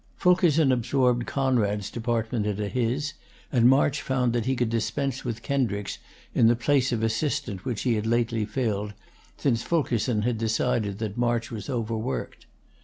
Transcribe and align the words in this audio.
Fulkerson 0.15 0.71
absorbed 0.71 1.27
Conrad's 1.27 1.91
department 1.91 2.47
into 2.47 2.67
his, 2.67 3.13
and 3.51 3.69
March 3.69 4.01
found 4.01 4.33
that 4.33 4.47
he 4.47 4.55
could 4.55 4.71
dispense 4.71 5.23
with 5.23 5.43
Kendricks 5.43 5.99
in 6.33 6.47
the 6.47 6.55
place 6.55 6.91
of 6.91 7.03
assistant 7.03 7.65
which 7.65 7.83
he 7.83 7.93
had 7.93 8.07
lately 8.07 8.43
filled 8.43 8.95
since 9.37 9.61
Fulkerson 9.61 10.23
had 10.23 10.39
decided 10.39 10.97
that 10.97 11.19
March 11.19 11.51
was 11.51 11.69
overworked. 11.69 12.47